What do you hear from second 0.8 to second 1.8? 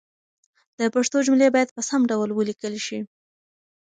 پښتو جملې باید